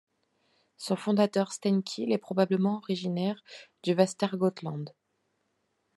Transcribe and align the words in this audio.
Son 0.77 0.95
fondateur 0.95 1.51
Stenkil 1.53 2.11
est 2.11 2.17
probablement 2.17 2.77
originaire 2.77 3.43
du 3.83 3.93
Västergötland. 3.93 4.95